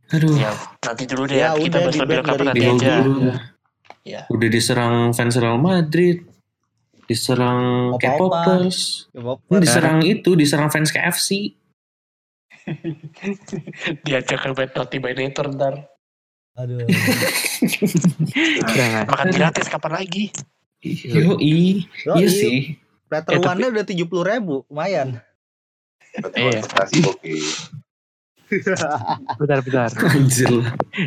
[0.08, 0.36] Aduh.
[0.36, 1.36] Ya, nanti dulu deh.
[1.36, 2.92] Ya, kita bahas lebih dari nanti Di aja.
[3.00, 3.20] dulu.
[4.04, 4.20] Ya.
[4.28, 6.24] Udah diserang fans Real Madrid.
[7.08, 7.96] diserang.
[7.96, 11.56] K-popers, Ya, diserang itu, diserang fans KFC.
[14.04, 15.74] Diajak ke bed Terminator ntar.
[16.60, 16.84] Aduh.
[18.76, 19.08] Jangan.
[19.08, 20.28] Makan gratis kapan lagi?
[20.84, 21.88] Yoi, Yoi.
[22.20, 22.76] iya sih.
[23.08, 25.18] Platter Eh, tapi- udah 70 ribu, lumayan.
[26.34, 26.60] Iya.
[26.62, 27.34] Kasih oke.
[29.38, 29.90] Bentar, bentar.
[29.92, 30.48] Anjir.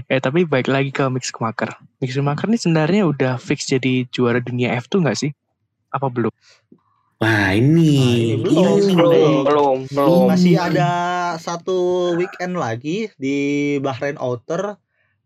[0.06, 1.74] Eh, tapi baik lagi ke Mix Schumacher.
[1.98, 5.32] Mix Schumacher nih sebenarnya udah fix jadi juara dunia F2 nggak sih?
[5.90, 6.30] Apa belum?
[7.18, 8.78] Wah ini, Nah, ini belum.
[8.78, 10.90] ini belum belum belum Masih ada
[11.38, 11.78] satu
[12.14, 13.38] weekend lagi di
[13.78, 14.78] Bahrain Outer.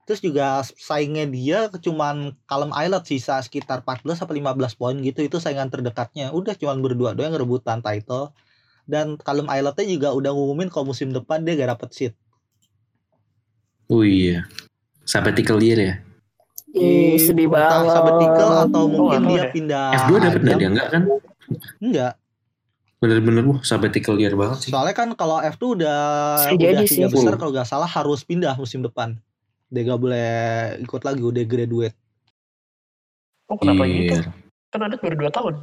[0.06, 5.26] Terus juga saingnya dia cuman Kalem Islet sisa sekitar 14 sampai 15 poin gitu.
[5.26, 6.30] Itu saingan terdekatnya.
[6.30, 8.30] Udah cuman berdua doang yang rebutan title.
[8.86, 12.14] Dan Kalem Isletnya juga udah ngumumin kalau musim depan dia gak dapet seat.
[13.86, 14.50] Oh iya,
[15.06, 15.94] sabbatical year ya.
[16.76, 19.52] Ih, sedih Entah banget sabbatical atau mungkin tahu dia deh.
[19.54, 20.60] pindah F2 dapat nggak ajang.
[20.60, 21.02] dia enggak kan?
[21.80, 22.14] Enggak.
[23.00, 24.70] Bener-bener wah sabbatical year banget sih.
[24.74, 26.00] Soalnya kan kalau F2 udah
[26.36, 29.22] Bisa udah tiga besar kalau nggak salah harus pindah musim depan.
[29.70, 30.30] Dia gak boleh
[30.82, 31.98] ikut lagi udah graduate.
[33.50, 34.18] Oh kenapa gitu?
[34.18, 34.34] Iya.
[34.74, 35.56] Kan ada baru 2 tahun.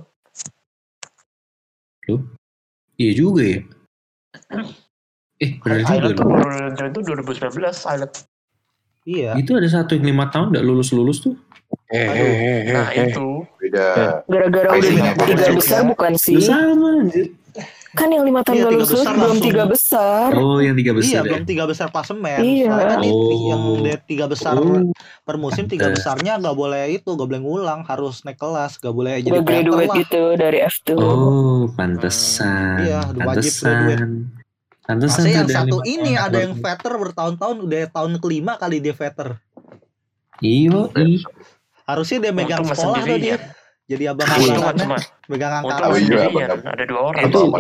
[2.99, 3.61] Iya juga ya.
[5.43, 8.13] Eh benar juga Island tuh baru tuh 2019 Island.
[9.03, 9.31] Iya.
[9.35, 11.35] Itu ada satu yang lima tahun nggak lulus lulus tuh.
[11.91, 12.23] Eh, Aduh.
[12.23, 13.11] eh, eh, Nah eh.
[13.11, 13.29] itu.
[13.59, 13.87] Beda.
[14.29, 17.35] gara-gara udah tiga besar bukan sih sama anjir.
[17.93, 19.45] Kan yang lima tahun Iya, gak lulus belum langsung.
[19.45, 21.29] tiga besar Oh yang tiga Iya, besar ya.
[21.29, 22.41] belum tiga besar klasemen.
[22.41, 22.67] Iya.
[22.67, 23.47] Soalnya kan ini Oh.
[23.47, 23.63] yang
[24.03, 24.81] tiga besar Oh,
[25.23, 29.15] per musim tiga besarnya nggak boleh itu, nggak boleh ngulang, harus naik kelas, nggak boleh
[29.21, 29.97] jadi udah veteran graduate lah.
[29.99, 32.77] gitu dari F2 Oh pantesan.
[32.81, 34.07] Iya, udah wajib graduate.
[34.83, 35.23] Pantesan.
[35.23, 39.37] Tuh yang satu lima ini ada yang veter bertahun-tahun udah tahun kelima kali dia veter.
[40.39, 41.23] Iya, ih.
[41.83, 43.37] Harusnya dia megang sekolah tuh dia.
[43.83, 45.91] Jadi abang abang cuma megang untung angkatan.
[45.91, 46.49] Oh, iya, sendirian.
[46.55, 46.73] benar.
[46.73, 47.23] Ada dua orang.
[47.29, 47.51] Itu-.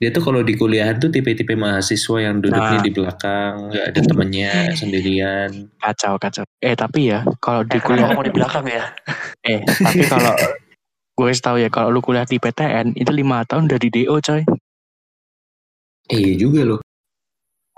[0.00, 2.82] Dia tuh kalau di kuliahan tuh tipe-tipe mahasiswa yang duduknya Nah.
[2.82, 5.50] di belakang, nggak ada temennya sendirian.
[5.78, 6.42] Kacau, kacau.
[6.58, 8.88] Eh, tapi ya, kalau di Eh, kuliah, mau di belakang ya?
[9.44, 10.32] eh, tapi kalau
[11.14, 14.42] gue tahu ya, kalau lu kuliah di PTN, itu lima tahun udah di DO, coy.
[16.08, 16.80] Eh, iya juga loh.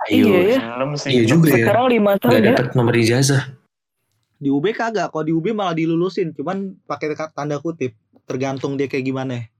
[0.07, 0.31] Ayo.
[0.31, 0.59] Iya ya.
[1.05, 1.67] Iya juga ya.
[1.67, 3.58] sekarang lima tahun ya dapat nomor ijazah.
[4.39, 9.07] Di UB kagak, kalau di UB malah dilulusin, cuman pakai tanda kutip, tergantung dia kayak
[9.11, 9.51] gimana.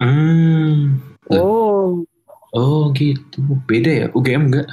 [0.00, 0.98] Hmm.
[1.30, 2.08] oh
[2.54, 3.42] Oh gitu.
[3.66, 4.06] Beda ya?
[4.14, 4.68] UGM enggak?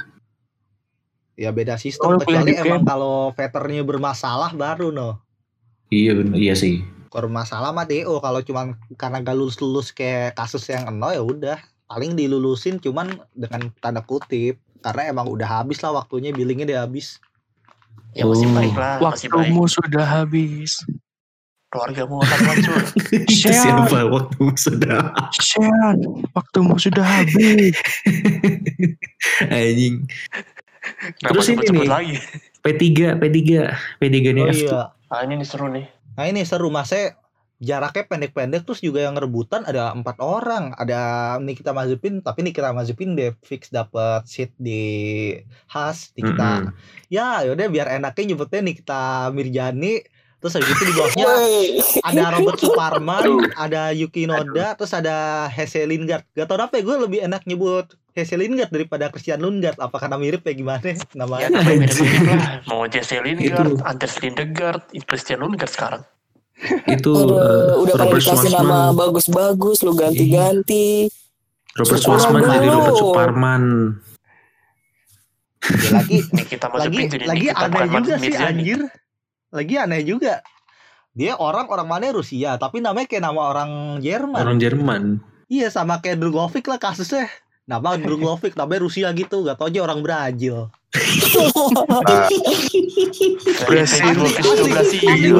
[1.34, 5.18] Ya beda Oh, sistem, kuliah kecuali emang kalau veternya bermasalah baru no.
[5.90, 6.38] Iya bener.
[6.38, 6.86] Iya sih.
[7.10, 11.58] Kalau bermasalah mah DO, kalau cuman karena gak lulus-lulus kayak kasus yang eno ya udah,
[11.90, 14.62] paling dilulusin cuman dengan tanda kutip.
[14.78, 17.18] Karena emang udah habis lah waktunya, billingnya udah habis.
[18.12, 18.52] Ya masih Oh.
[18.52, 18.96] baik lah.
[19.00, 19.48] Masih baik.
[19.48, 20.72] Waktumu sudah habis.
[21.72, 22.82] Keluargamu akan hancur.
[23.32, 25.96] Siapa waktu sudah Shan,
[26.36, 27.72] waktumu sudah habis.
[29.48, 30.04] anjing.
[31.16, 31.88] Terus ini nih.
[31.88, 32.16] lagi?
[32.60, 33.40] P3, P3,
[33.98, 34.80] P3 nih Oh iya.
[35.08, 35.88] Ah ini nih seru nih.
[36.12, 37.16] Nah ini seru masnya
[37.62, 40.98] jaraknya pendek-pendek terus juga yang rebutan ada empat orang ada
[41.38, 45.30] Nikita Mazepin tapi Nikita Mazepin dia fix dapat seat di
[45.70, 46.74] Haas Nikita Mm-mm.
[47.06, 50.02] ya yaudah biar enaknya nyebutnya Nikita Mirjani
[50.42, 51.30] terus habis itu di bawahnya
[52.10, 56.96] ada Robert Suparman ada Yuki Noda terus ada Hesse Lingard gak tau apa ya gue
[56.98, 61.48] lebih enak nyebut Hesse Lingard daripada Christian Lundgaard apa karena mirip ya gimana Ya namanya
[61.62, 62.26] Anjing.
[62.26, 62.60] lah.
[62.68, 63.80] Mau Jesse Lingard.
[63.86, 66.02] Anders Lindegaard, Christian Lundgaard sekarang.
[66.86, 71.10] Itu Aduh, eh, udah Robert dikasih nama bagus-bagus lu ganti-ganti.
[71.74, 72.68] Robert Schwarzman jadi.
[72.68, 73.64] Robert Suparman.
[75.62, 78.80] Ya, lagi Nikita lagi lagi aneh juga sih anjir.
[79.50, 80.42] Lagi aneh juga.
[81.12, 82.56] Dia orang orang mana Rusia?
[82.56, 84.40] Tapi namanya kayak nama orang Jerman.
[84.40, 85.02] Orang Jerman.
[85.52, 87.28] iya sama kayak Drugovic lah kasusnya.
[87.68, 89.44] Nama Drugovic namanya Rusia gitu.
[89.44, 90.72] Gak tau aja orang Brazil
[93.62, 94.12] Brasil.
[94.12, 95.36] Asli Brasil.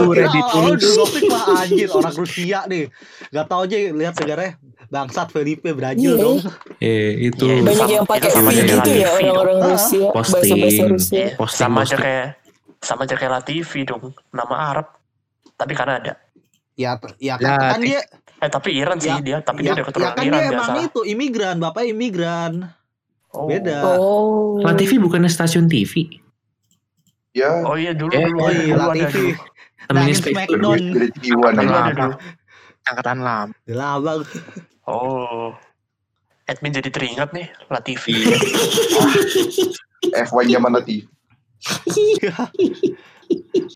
[0.49, 0.81] tulis.
[0.81, 2.85] Drugovic mah anjir orang Rusia nih
[3.29, 4.53] gak tau aja lihat negaranya
[4.88, 6.17] bangsat Felipe Brazil Iya.
[6.19, 6.38] dong
[6.79, 9.57] Eh itu Iya, banyak yang pakai sama aja gitu ya orang-orang.
[9.69, 10.61] Rusia Posting.
[11.37, 12.27] Posting, sama aja kayak
[12.79, 14.87] sama aja kayak Latifi dong, nama Arab.
[15.55, 16.19] Tapi Kanada.
[16.73, 18.01] ya t- ya Ya, kan, kan dia
[18.43, 20.43] Eh tapi Iran sih Ya, dia, tapi ya, dia udah ya keturunan kan Iran dia
[20.43, 20.57] biasa.
[20.59, 22.53] emang itu imigran bapaknya imigran
[23.33, 23.49] Oh.
[23.49, 26.21] beda oh Latifi bukannya stasiun TV?
[27.33, 28.77] Ya, Oh iya dulu Eh, dulu oh iya.
[29.88, 30.81] Temennya Nangis Space Smackdown.
[31.49, 32.12] ada dulu.
[32.87, 33.49] Angkatan lam.
[33.64, 34.12] Udah lama
[34.85, 35.57] Oh.
[36.51, 38.12] Admin jadi teringat nih Latifi.
[40.29, 41.07] F1 zaman Latif.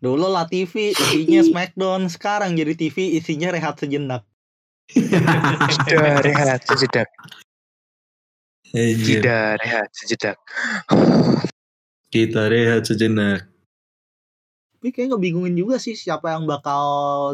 [0.02, 4.26] Dulu lah TV isinya Smackdown, sekarang jadi TV isinya rehat sejenak.
[6.26, 7.10] Rehat sejedak.
[8.76, 9.24] Anjir.
[9.24, 10.36] Jeda rehat sejedak.
[12.12, 13.48] Kita rehat sejenak.
[14.76, 16.84] Tapi kayak ngebingungin juga sih siapa yang bakal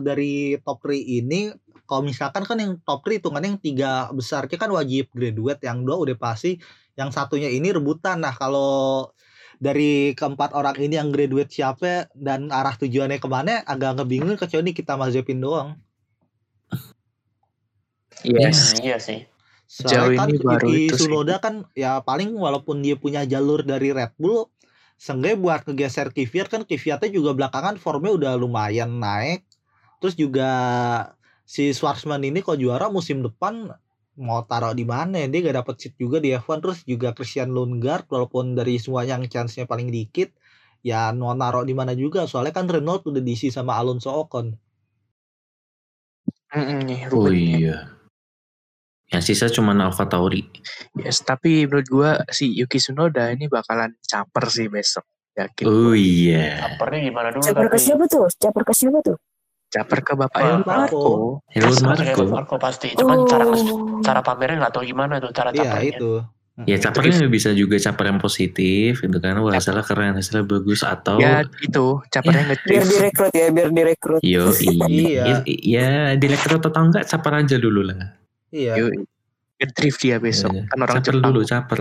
[0.07, 1.51] dari top 3 ini.
[1.83, 5.99] Kalau misalkan kan yang top 3 hitungannya yang tiga besar kan wajib graduate, yang dua
[5.99, 6.63] udah pasti,
[6.95, 8.23] yang satunya ini rebutan.
[8.23, 9.11] Nah kalau
[9.59, 14.71] dari keempat orang ini yang graduate siapa dan arah tujuannya ke mana agak ngebingungin kecuali
[14.71, 15.75] kita Mazepin doang.
[18.23, 18.79] Yes.
[18.79, 19.32] Hmm, iya sih.
[19.73, 21.09] Sejauh Soalnya kan ini baru Yuki itu sih.
[21.09, 24.53] Tsunoda kan ya paling walaupun dia punya jalur dari Red Bull,
[25.01, 29.49] seenggaknya buat ngegeser Kvyat kan Kvyatnya juga belakangan formnya udah lumayan naik.
[30.05, 30.51] Terus juga
[31.49, 33.73] si Schwarzman ini kalau juara musim depan
[34.21, 35.27] mau taruh di mana ya?
[35.33, 39.25] Dia gak dapet seat juga di F1 terus juga Christian Lundgaard walaupun dari semua yang
[39.25, 40.37] chance-nya paling dikit
[40.85, 44.53] ya mau naruh di mana juga soalnya kan Renault udah diisi sama Alonso Ocon.
[46.53, 48.02] Nih, Oh iya.
[49.13, 50.49] Yang sisa cuma Alfa Tauri.
[50.97, 55.05] Yes, tapi menurut gua si Yuki Tsunoda ini bakalan caper sih besok.
[55.33, 55.65] Yakin.
[55.65, 56.61] Oh iya.
[56.67, 58.29] Capernya gimana dulu Caper ke siapa tuh?
[58.31, 59.17] Caper ke siapa tuh?
[59.69, 61.05] Caper ke bapak Helmut Marko.
[61.49, 62.23] Helmut Marko.
[62.29, 62.93] Marco pasti.
[62.93, 64.01] Cuman cara Oh.
[64.01, 65.89] cara pamernya nggak tahu gimana tuh cara Iya capernya.
[65.91, 66.13] itu.
[66.69, 69.41] Ya capernya bisa juga caper yang positif gitu kan.
[69.41, 72.89] Wah hasilnya keren, hasilnya bagus atau Ya gitu, capernya Biar ngedrift.
[72.93, 74.21] direkrut ya, biar direkrut.
[74.21, 74.85] Yo Iya.
[74.93, 75.25] iya.
[75.65, 78.21] Ya direktur atau enggak caper aja dulu lah.
[78.53, 78.77] Iya.
[78.77, 79.09] Yuk,
[79.57, 80.53] ngedrift dia besok.
[80.53, 80.69] Iya.
[80.69, 81.25] Kan orang caper Jepang.
[81.33, 81.81] dulu, caper.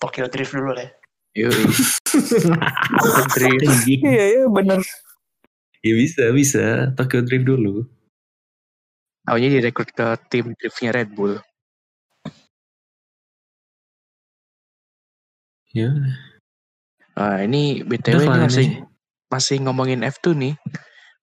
[0.00, 0.90] Tokyo Drift dulu deh.
[1.38, 1.52] Yuk,
[3.14, 3.62] ngedrift.
[3.70, 4.00] Anjing.
[4.02, 4.80] Iya, iya bener.
[5.80, 6.64] ya bisa, bisa.
[6.98, 7.86] Tokyo Drift dulu.
[9.30, 11.38] Awalnya direkrut ke tim driftnya Red Bull.
[15.70, 15.94] Ya.
[17.14, 18.82] Nah, ini BTW ini masih ini.
[19.30, 20.54] masih ngomongin F2 nih.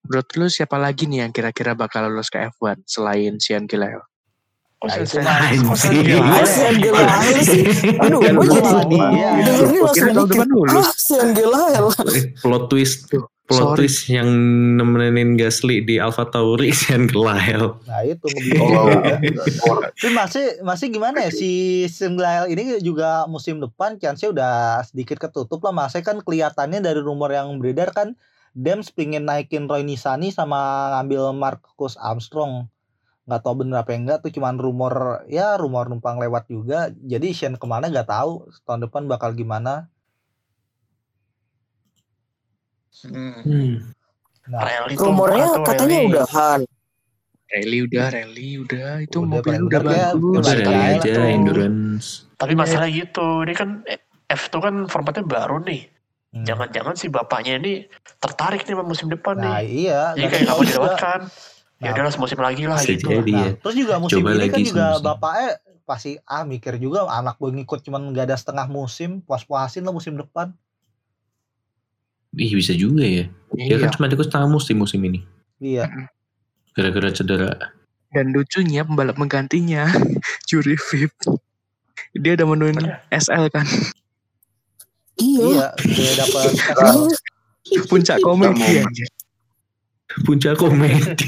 [0.08, 4.00] Menurut lu siapa lagi nih yang kira-kira bakal lolos ke F1 selain Sean Gilel?
[4.78, 6.46] Oh, Nah, ya?
[6.46, 7.66] Sean Gelael sih?
[7.98, 8.98] Aduh, Kan gue jadi
[9.90, 10.46] kira langsung mikir,
[10.94, 11.84] Sean Gelael.
[12.38, 13.10] Plot twist.
[13.48, 13.76] Plot sorry.
[13.80, 14.28] twist yang
[14.78, 17.74] nemenin Gasly di Alfa Tauri Sean Gelael.
[17.90, 18.28] Nah itu
[18.62, 18.86] Oh,
[19.98, 21.50] Tapi masih masih gimana ya si
[21.90, 24.54] Senglael ini juga musim depan chance-nya udah
[24.86, 25.74] sedikit ketutup lah.
[25.74, 28.14] Masih kan kelihatannya dari rumor yang beredar kan
[28.54, 32.70] Dems pengen naikin Roy Nisani sama ngambil Marcus Armstrong.
[33.28, 36.88] Nggak tahu bener apa enggak tuh cuman rumor ya rumor numpang lewat juga.
[36.96, 39.92] Jadi Shen ke mana nggak tahu tahun depan bakal gimana.
[43.04, 43.94] Hmm.
[44.48, 46.08] Nah, Rally Rumornya katanya rally.
[46.08, 46.60] udahan.
[47.48, 50.34] Rally udah, rally udah, itu Udah, mobil udah ya, bagus.
[50.40, 51.28] Udah Balik rally aja tuh.
[51.28, 52.06] endurance.
[52.34, 53.68] Tapi masalah gitu, ini kan
[54.26, 55.88] F2 kan formatnya baru nih.
[56.32, 56.44] hmm.
[56.44, 57.72] Jangan-jangan si bapaknya ini
[58.20, 59.88] tertarik nih sama musim depan Nah nih.
[59.88, 60.02] iya.
[60.12, 60.64] Jadi kayak juga.
[60.64, 61.20] dilewatkan.
[61.78, 63.06] Ya udah semusim lagi lah Bisa gitu.
[63.08, 63.50] jadi Nah, ya.
[63.56, 65.04] terus juga musim Coba ini kan lagi juga semusim.
[65.04, 65.48] bapaknya
[65.84, 70.14] pasti ah mikir juga anak gue ngikut cuman nggak ada setengah musim puas-puasin lah musim
[70.14, 70.52] depan
[72.30, 73.24] Ih bisa juga ya.
[73.52, 73.76] Dia Iya.
[73.80, 75.24] kan cuma ikut setengah musim musim ini.
[75.56, 75.88] iya
[76.70, 77.72] Gara-gara cedera.
[78.08, 79.88] Dan lucunya pembalap menggantinya
[80.48, 81.10] Juri Vip.
[82.12, 83.00] Dia udah menuin Bener.
[83.10, 83.64] SL kan.
[85.16, 85.42] Iya.
[85.42, 86.52] iya dia dapat
[87.88, 89.06] Puncak komedi aja.
[90.24, 91.26] Puncak komedi.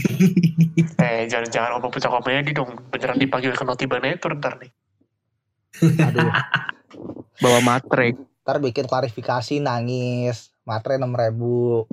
[1.01, 2.75] Eh jangan jangan ngomong puncak komedi dong.
[2.91, 4.71] Beneran dipanggil ke Noti Banator ntar nih.
[5.81, 6.31] aduh
[7.41, 8.19] Bawa matre.
[8.41, 11.87] ntar bikin klarifikasi nangis matre enam ribu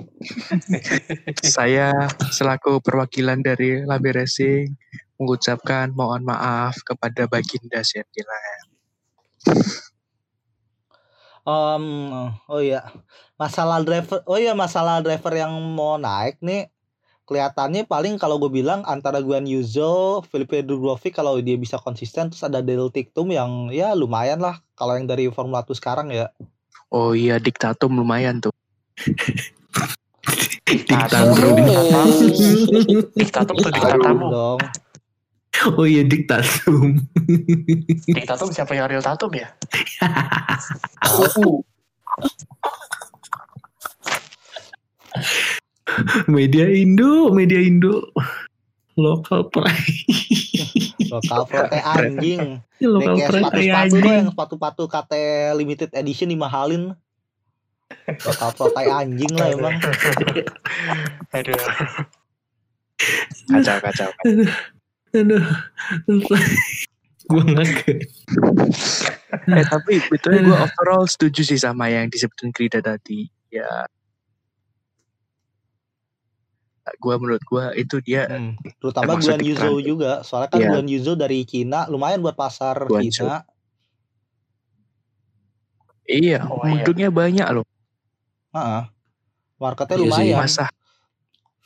[1.44, 1.92] Saya
[2.34, 4.74] selaku perwakilan dari Labe Racing
[5.18, 8.64] mengucapkan mohon maaf kepada Baginda Sean Gilel.
[11.48, 11.84] Em,
[12.44, 12.84] oh iya
[13.40, 16.68] masalah driver oh iya masalah driver yang mau naik nih
[17.28, 22.40] kelihatannya paling kalau gue bilang antara Guan Yuzo, Felipe Drugovic kalau dia bisa konsisten terus
[22.40, 26.32] ada Dale Tictum yang ya lumayan lah kalau yang dari Formula 1 sekarang ya
[26.88, 28.48] Oh iya, diktatum lumayan tuh.
[30.68, 31.36] Diktatum
[33.60, 33.72] tuh Aduh.
[33.72, 34.26] diktatamu.
[34.32, 34.60] dong
[35.74, 37.02] Oh iya diktatum.
[38.14, 39.50] Diktatum siapa yang real tatum ya?
[46.36, 48.12] media Indo, media Indo.
[48.98, 49.94] Lokal pride.
[51.14, 54.24] lokal prote anjing Lokal Nih, kayak pride sepatu-sepatu kayak tuh yang anjing.
[54.28, 55.12] sepatu-sepatu KT
[55.56, 56.82] limited edition dimahalin
[58.26, 59.76] lokal prote anjing lah emang
[61.38, 61.56] Aduh.
[63.48, 64.10] Kacau, kacau.
[65.14, 65.44] Aduh.
[67.28, 68.00] Gue ngaget.
[69.48, 73.28] eh tapi betulnya gue overall setuju sih sama yang disebutin Krida tadi.
[73.48, 73.86] Ya
[76.96, 79.78] gua menurut gua itu dia Hmm, terutama Guan tren.
[79.84, 80.12] juga.
[80.24, 80.68] Soalnya kan Iya.
[80.72, 83.28] Guan Yuzhou dari Cina lumayan buat pasar Guangzhou.
[83.28, 83.44] Cina.
[86.08, 86.82] iya Oh, iya.
[86.88, 87.66] produknya banyak loh
[88.56, 88.82] Heeh.
[89.60, 90.08] Marketnya Iya sih.
[90.08, 90.38] lumayan.
[90.40, 90.66] masa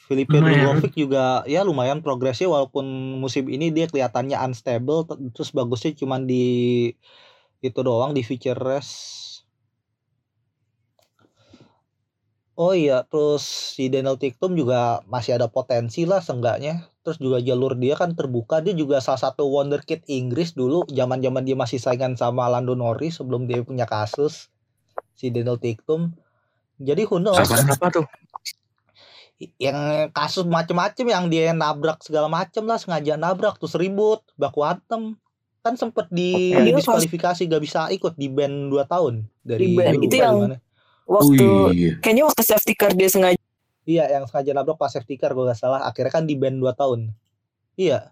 [0.02, 0.66] Filipe Lumayan.
[0.82, 2.84] Drugovic juga ya lumayan progresnya walaupun
[3.22, 6.90] musim ini dia kelihatannya unstable terus bagusnya cuman di
[7.62, 9.21] itu doang di feature race.
[12.52, 13.40] Oh iya, terus
[13.72, 16.84] si Daniel Tiktum juga masih ada potensi lah seenggaknya.
[17.00, 18.60] Terus juga jalur dia kan terbuka.
[18.60, 20.84] Dia juga salah satu wonderkid Inggris dulu.
[20.86, 24.52] Zaman-zaman dia masih saingan sama Lando Norris sebelum dia punya kasus.
[25.16, 26.12] Si Daniel Tiktum.
[26.76, 27.40] Jadi who knows?
[27.40, 28.06] apa apa tuh
[29.58, 29.74] yang
[30.14, 35.18] kasus macem-macem yang dia nabrak segala macem lah sengaja nabrak terus ribut baku antem
[35.62, 39.94] kan sempet di dia diskualifikasi gak bisa ikut di ban 2 tahun Di dari ban.
[39.94, 40.56] lupa Itu di yang- mana.
[41.12, 42.00] Waktu Oh iya.
[42.00, 43.36] kayaknya waktu safety car dia sengaja
[43.84, 45.84] iya yang sengaja nabrak pas safety car gue gak salah.
[45.84, 47.12] Akhirnya kan di ban 2 tahun.
[47.76, 48.08] Iya.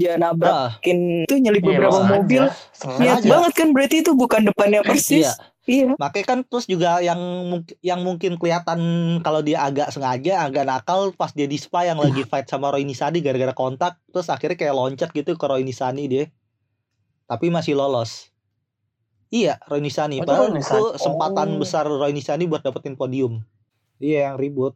[0.00, 2.42] Nabrak ah, itu nyelip Iya, beberapa mobil.
[3.04, 5.28] Niat banget kan berarti itu bukan depannya persis.
[5.28, 5.32] iya.
[5.68, 5.92] Iya.
[6.00, 8.80] makanya kan terus juga yang mungkin yang mungkin kelihatan
[9.20, 12.82] kalau dia agak sengaja agak nakal pas dia di spa yang lagi fight sama Roy
[12.82, 16.24] Nisani gara-gara kontak terus akhirnya kayak loncat gitu ke Roy Nisani dia.
[17.28, 18.29] Tapi masih lolos
[19.30, 20.84] iya Roy Nisani Oh, itu padahal itu Nisani.
[20.94, 21.58] kesempatan Oh.
[21.58, 23.40] besar Roy Nisani buat dapetin podium
[23.98, 24.74] iya yang ribut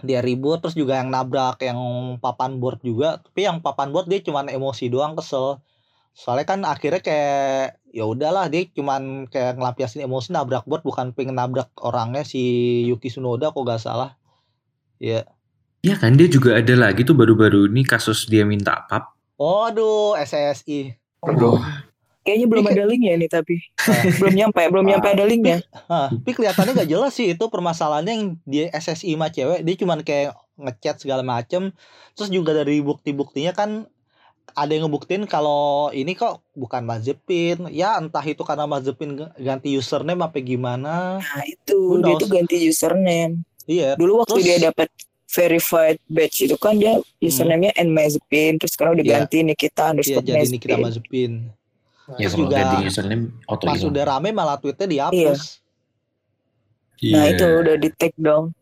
[0.00, 1.76] dia ribut terus juga yang nabrak yang
[2.16, 5.60] papan board juga tapi yang papan board dia cuman emosi doang kesel
[6.10, 11.36] soalnya kan akhirnya kayak ya udahlah dia cuman kayak ngelampiasin emosi nabrak board bukan pengen
[11.36, 12.40] nabrak orangnya si
[12.86, 14.16] Yuki Tsunoda kok gak salah
[14.96, 15.26] ya
[15.80, 19.16] Ya kan dia juga ada lagi tuh baru-baru ini kasus dia minta pap.
[19.36, 21.56] oh aduh SSI Aduh.
[22.20, 23.56] Kayaknya belum Ini ada linknya nih tapi.
[24.20, 25.64] Belum nyampe, belum nyampe ada linknya.
[25.88, 29.98] Hah, tapi kelihatannya gak jelas sih itu permasalahannya yang dia SSI sama cewek dia cuman
[30.00, 31.72] kayak ngechat segala macem.
[32.12, 33.88] Terus juga dari bukti-buktinya kan
[34.50, 39.72] ada yang ngebuktiin kalau ini kok bukan Mazepin ya entah itu karena Mazepin g- ganti
[39.72, 41.16] username apa gimana.
[41.18, 42.02] Nah itu.
[42.02, 43.40] Dia tuh ganti username.
[43.64, 44.90] iya Dulu waktu Terus- dia dapat
[45.30, 49.14] verified badge itu kan dia username-nya N Mazepin terus sekarang udah Iya.
[49.22, 51.32] ganti Nikita iya underscore jadi ini kita Mazepin.
[52.12, 53.90] Ya Terus kalau juga ganti username auto pas hilang.
[53.90, 55.40] udah rame malah tweetnya dihapus
[57.02, 57.32] Nah Iya.
[57.32, 58.52] itu udah di take down.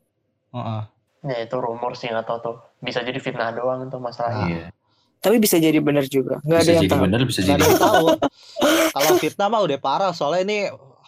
[0.48, 0.82] Heeh.
[1.24, 2.56] Ya itu rumor sih nggak tahu tuh.
[2.78, 4.46] Bisa jadi fitnah doang tuh masalahnya.
[4.46, 4.66] Iya.
[5.18, 6.38] Tapi bisa jadi benar juga.
[6.40, 7.02] Nggak ada Bisa yang jadi tahu.
[7.02, 7.58] benar, bisa Nggak jadi.
[7.58, 8.06] ada yang tahu
[8.88, 10.58] kalau fitnah mah udah parah soalnya ini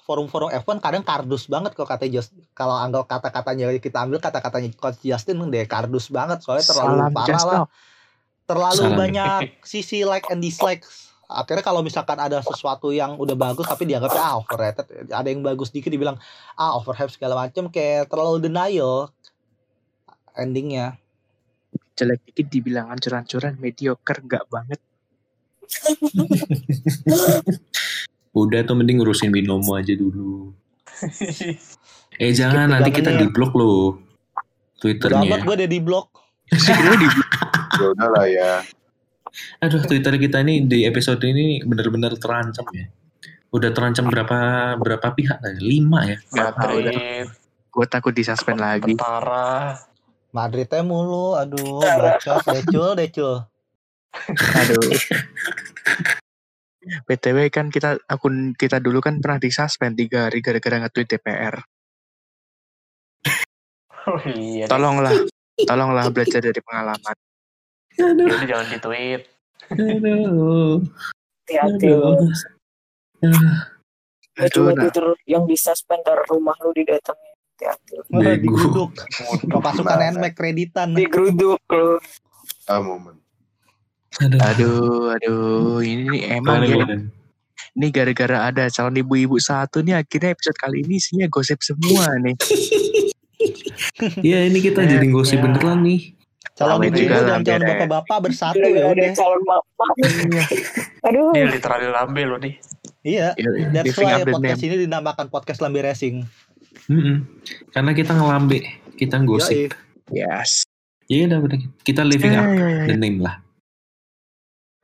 [0.03, 4.98] forum-forum F1 kadang kardus banget kalau kata Just kalau anggap kata-katanya kita ambil kata-katanya Coach
[5.00, 7.61] Justin deh kardus banget soalnya terlalu Salam parah lah
[8.44, 8.98] terlalu Salam.
[8.98, 9.31] banyak
[9.62, 10.83] sisi like and dislike
[11.30, 15.70] akhirnya kalau misalkan ada sesuatu yang udah bagus tapi dianggapnya ah overrated ada yang bagus
[15.70, 16.18] dikit dibilang
[16.58, 19.14] ah overhype segala macem kayak terlalu denial
[20.34, 20.98] endingnya
[21.94, 24.82] jelek dikit dibilang ancur-ancuran mediocre enggak banget
[28.30, 30.54] Udah tuh mending ngurusin binomo aja dulu.
[32.14, 33.98] Eh jangan nanti kita di blok loh.
[33.98, 35.42] udah Twitternya.
[35.44, 36.08] gue udah di blok
[37.80, 38.64] Ya udahlah ya.
[39.62, 42.86] Aduh Twitter kita ini di episode ini benar-benar terancam ya.
[43.50, 44.38] Udah terancam berapa
[44.78, 45.58] berapa pihak tadi?
[45.58, 46.18] Lima ya.
[46.34, 47.26] Madrid,
[47.70, 49.90] gue takut disuspend lagi Tentara.
[50.30, 53.36] Madridnya mulu aduh bacot decul decul
[54.30, 54.90] aduh
[57.06, 61.54] btw kan kita akun kita dulu kan pernah disuspend tiga hari gara-gara nge-tweet DPR
[64.10, 64.70] Oh iya.
[64.70, 65.12] tolonglah
[65.66, 67.16] tolonglah belajar dari pengalaman
[67.98, 69.22] Aduh, Jadi jangan di tweet.
[69.70, 70.83] aduh,
[71.46, 72.16] Hati-hati aduh.
[74.40, 77.35] aduh Cuma nah, Twitter yang disuspend dari rumah lu didatengin.
[77.61, 78.90] Hati-hati digeruduk
[79.61, 80.00] pasukan?
[80.16, 82.00] NMAX kreditan Digeruduk lo.
[82.64, 83.20] Ah momen.
[84.18, 84.40] Aduh.
[84.42, 86.83] aduh aduh ini nih emang ya
[87.70, 92.35] ini gara-gara ada calon ibu-ibu satu nih akhirnya episode kali ini isinya gosip semua nih
[94.20, 95.44] Ya ini kita jadi gosip ya.
[95.48, 96.12] beneran nih.
[96.60, 97.70] Calon Ramai ibu juga dan lah, calon beres.
[97.72, 99.86] bapak-bapak bersatu ya udah calon mama.
[101.08, 101.32] Aduh.
[101.32, 102.54] Ini literally lambe loh nih.
[103.00, 103.32] iya
[103.72, 106.20] that's living why podcast ini dinamakan podcast Lambe Racing
[106.92, 107.24] Mm-mm.
[107.72, 108.61] Karena kita ngelambe,
[108.94, 109.72] kita gosip.
[110.12, 110.68] Yes
[111.08, 113.40] Ya udah udah kita living Ya, up ya, ya, the name lah.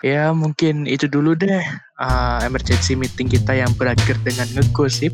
[0.00, 1.48] Ya mungkin itu dulu deh
[1.96, 5.12] uh, emergency meeting kita yang berakhir dengan ngegosip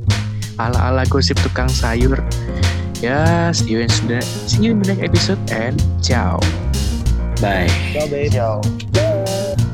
[0.56, 2.18] ala-ala gosip tukang sayur.
[3.02, 6.38] Ya, see you in the, see you in the next episode and ciao.
[7.42, 7.66] Bye.
[7.90, 8.30] Yo, babe.
[8.30, 8.62] Yo.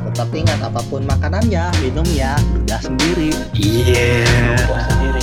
[0.08, 4.56] tetap ingat apa pun makanannya minumnya udah sendiri Yeah.
[4.64, 5.22] Gua sendiri.